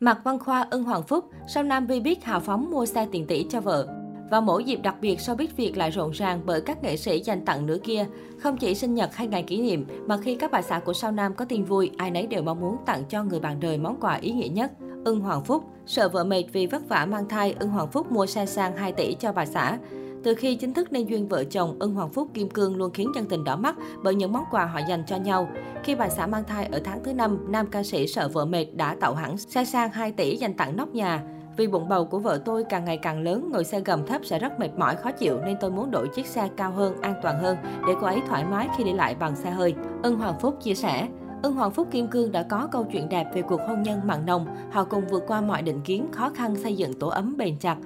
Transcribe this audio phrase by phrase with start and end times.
[0.00, 3.26] Mạc Văn Khoa, Ưng Hoàng Phúc, sau Nam Vi biết hào phóng mua xe tiền
[3.26, 3.88] tỷ cho vợ.
[4.30, 7.22] Vào mỗi dịp đặc biệt, sau biết Việt lại rộn ràng bởi các nghệ sĩ
[7.22, 8.06] dành tặng nửa kia.
[8.38, 11.12] Không chỉ sinh nhật hay ngày kỷ niệm, mà khi các bà xã của sao
[11.12, 14.00] Nam có tin vui, ai nấy đều mong muốn tặng cho người bạn đời món
[14.00, 14.72] quà ý nghĩa nhất.
[15.04, 18.26] Ưng Hoàng Phúc, sợ vợ mệt vì vất vả mang thai, Ưng Hoàng Phúc mua
[18.26, 19.78] xe sang 2 tỷ cho bà xã.
[20.26, 23.12] Từ khi chính thức nên duyên vợ chồng, Ưng Hoàng Phúc Kim Cương luôn khiến
[23.14, 25.48] dân tình đỏ mắt bởi những món quà họ dành cho nhau.
[25.84, 28.66] Khi bà xã mang thai ở tháng thứ năm, nam ca sĩ sợ vợ mệt
[28.74, 31.22] đã tạo hẳn xe sang 2 tỷ dành tặng nóc nhà.
[31.56, 34.38] Vì bụng bầu của vợ tôi càng ngày càng lớn, ngồi xe gầm thấp sẽ
[34.38, 37.38] rất mệt mỏi, khó chịu nên tôi muốn đổi chiếc xe cao hơn, an toàn
[37.38, 37.56] hơn
[37.86, 39.74] để cô ấy thoải mái khi đi lại bằng xe hơi.
[40.02, 41.08] Ưng Hoàng Phúc chia sẻ.
[41.42, 44.26] Ưng Hoàng Phúc Kim Cương đã có câu chuyện đẹp về cuộc hôn nhân mặn
[44.26, 44.46] nồng.
[44.70, 47.76] Họ cùng vượt qua mọi định kiến, khó khăn xây dựng tổ ấm bền chặt.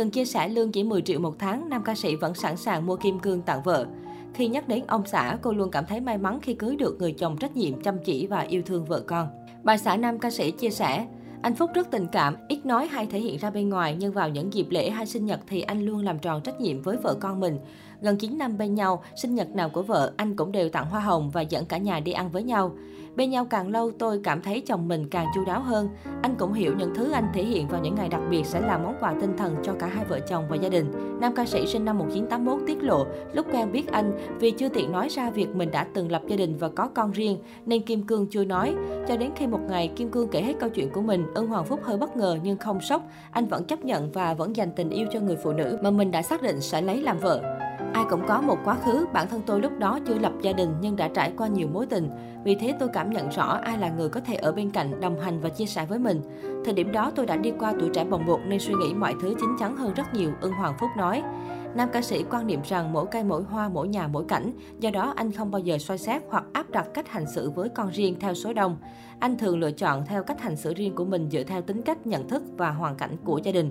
[0.00, 2.86] Từng chia sẻ lương chỉ 10 triệu một tháng, nam ca sĩ vẫn sẵn sàng
[2.86, 3.86] mua kim cương tặng vợ.
[4.34, 7.12] Khi nhắc đến ông xã, cô luôn cảm thấy may mắn khi cưới được người
[7.12, 9.28] chồng trách nhiệm, chăm chỉ và yêu thương vợ con.
[9.62, 11.06] Bà xã nam ca sĩ chia sẻ,
[11.42, 14.28] anh Phúc rất tình cảm, ít nói hay thể hiện ra bên ngoài, nhưng vào
[14.28, 17.14] những dịp lễ hay sinh nhật thì anh luôn làm tròn trách nhiệm với vợ
[17.20, 17.58] con mình.
[18.02, 21.00] Gần 9 năm bên nhau, sinh nhật nào của vợ, anh cũng đều tặng hoa
[21.00, 22.72] hồng và dẫn cả nhà đi ăn với nhau.
[23.16, 25.88] Bên nhau càng lâu, tôi cảm thấy chồng mình càng chu đáo hơn.
[26.22, 28.78] Anh cũng hiểu những thứ anh thể hiện vào những ngày đặc biệt sẽ là
[28.78, 31.18] món quà tinh thần cho cả hai vợ chồng và gia đình.
[31.20, 34.92] Nam ca sĩ sinh năm 1981 tiết lộ, lúc quen biết anh, vì chưa tiện
[34.92, 38.02] nói ra việc mình đã từng lập gia đình và có con riêng, nên Kim
[38.02, 38.74] Cương chưa nói.
[39.08, 41.64] Cho đến khi một ngày, Kim Cương kể hết câu chuyện của mình, ân Hoàng
[41.64, 43.02] Phúc hơi bất ngờ nhưng không sốc.
[43.30, 46.10] Anh vẫn chấp nhận và vẫn dành tình yêu cho người phụ nữ mà mình
[46.10, 47.59] đã xác định sẽ lấy làm vợ.
[47.92, 50.74] Ai cũng có một quá khứ, bản thân tôi lúc đó chưa lập gia đình
[50.80, 52.10] nhưng đã trải qua nhiều mối tình.
[52.44, 55.20] Vì thế tôi cảm nhận rõ ai là người có thể ở bên cạnh, đồng
[55.20, 56.20] hành và chia sẻ với mình.
[56.64, 59.14] Thời điểm đó tôi đã đi qua tuổi trẻ bồng bột nên suy nghĩ mọi
[59.22, 61.22] thứ chín chắn hơn rất nhiều, ưng Hoàng Phúc nói.
[61.74, 64.90] Nam ca sĩ quan niệm rằng mỗi cây mỗi hoa, mỗi nhà mỗi cảnh, do
[64.90, 67.90] đó anh không bao giờ soi xét hoặc áp đặt cách hành xử với con
[67.90, 68.76] riêng theo số đông.
[69.18, 72.06] Anh thường lựa chọn theo cách hành xử riêng của mình dựa theo tính cách,
[72.06, 73.70] nhận thức và hoàn cảnh của gia đình.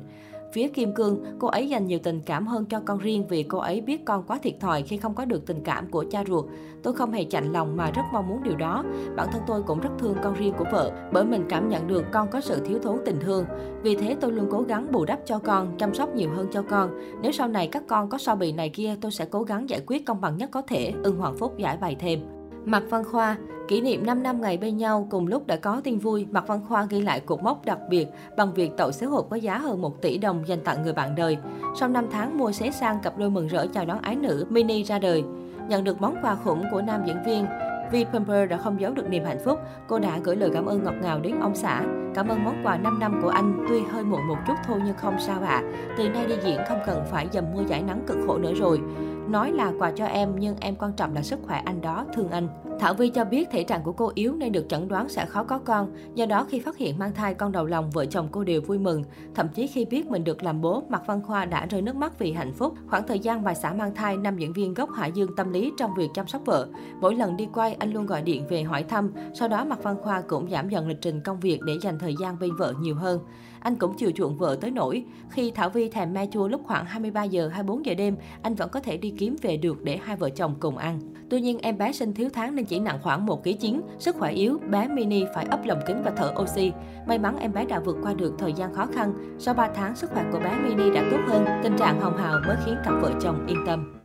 [0.53, 3.57] Phía Kim Cương, cô ấy dành nhiều tình cảm hơn cho con riêng vì cô
[3.57, 6.45] ấy biết con quá thiệt thòi khi không có được tình cảm của cha ruột.
[6.83, 8.83] Tôi không hề chạnh lòng mà rất mong muốn điều đó.
[9.15, 12.05] Bản thân tôi cũng rất thương con riêng của vợ bởi mình cảm nhận được
[12.11, 13.45] con có sự thiếu thốn tình thương.
[13.81, 16.61] Vì thế tôi luôn cố gắng bù đắp cho con, chăm sóc nhiều hơn cho
[16.61, 16.89] con.
[17.21, 19.81] Nếu sau này các con có so bì này kia, tôi sẽ cố gắng giải
[19.87, 22.38] quyết công bằng nhất có thể, ưng Hoàng Phúc giải bày thêm.
[22.65, 23.37] Mạc Văn Khoa,
[23.67, 26.61] kỷ niệm 5 năm ngày bên nhau cùng lúc đã có tin vui, Mạc Văn
[26.67, 29.81] Khoa ghi lại cột mốc đặc biệt bằng việc tậu xế hộp có giá hơn
[29.81, 31.37] 1 tỷ đồng dành tặng người bạn đời.
[31.79, 34.83] Sau 5 tháng mua xế sang cặp đôi mừng rỡ chào đón ái nữ Mini
[34.83, 35.23] ra đời.
[35.67, 37.45] Nhận được món quà khủng của nam diễn viên,
[37.91, 39.59] Vi Pumper đã không giấu được niềm hạnh phúc.
[39.87, 41.83] Cô đã gửi lời cảm ơn ngọt ngào đến ông xã.
[42.19, 44.97] Cảm ơn món quà 5 năm của anh, tuy hơi muộn một chút thôi nhưng
[44.97, 45.47] không sao ạ.
[45.47, 45.63] À.
[45.97, 48.81] Từ nay đi diễn không cần phải dầm mưa giải nắng cực khổ nữa rồi.
[49.29, 52.29] Nói là quà cho em nhưng em quan trọng là sức khỏe anh đó, thương
[52.29, 52.47] anh.
[52.79, 55.43] Thảo Vi cho biết thể trạng của cô yếu nên được chẩn đoán sẽ khó
[55.43, 55.91] có con.
[56.15, 58.79] Do đó khi phát hiện mang thai con đầu lòng, vợ chồng cô đều vui
[58.79, 59.03] mừng.
[59.35, 62.19] Thậm chí khi biết mình được làm bố, Mạc Văn Khoa đã rơi nước mắt
[62.19, 62.73] vì hạnh phúc.
[62.87, 65.71] Khoảng thời gian bà xã mang thai, nam diễn viên gốc Hải Dương tâm lý
[65.77, 66.67] trong việc chăm sóc vợ.
[67.01, 69.11] Mỗi lần đi quay, anh luôn gọi điện về hỏi thăm.
[69.33, 72.08] Sau đó Mạc Văn Khoa cũng giảm dần lịch trình công việc để dành thời
[72.09, 73.19] thời gian bên vợ nhiều hơn.
[73.59, 76.85] Anh cũng chiều chuộng vợ tới nỗi khi Thảo Vi thèm me chua lúc khoảng
[76.85, 80.15] 23 giờ 24 giờ đêm, anh vẫn có thể đi kiếm về được để hai
[80.15, 80.99] vợ chồng cùng ăn.
[81.29, 84.15] Tuy nhiên em bé sinh thiếu tháng nên chỉ nặng khoảng 1 kg 9, sức
[84.15, 86.71] khỏe yếu, bé mini phải ấp lồng kính và thở oxy.
[87.07, 89.13] May mắn em bé đã vượt qua được thời gian khó khăn.
[89.39, 92.39] Sau 3 tháng, sức khỏe của bé mini đã tốt hơn, tình trạng hồng hào
[92.47, 93.95] mới khiến cặp vợ chồng yên tâm.